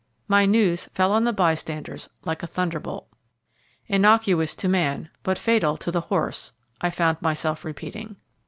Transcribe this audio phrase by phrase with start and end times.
[0.27, 3.07] My news fell on the bystanders like a thunderbolt.
[3.85, 8.15] "Innocuous to man, but fatal to the horse," I found myself repeating.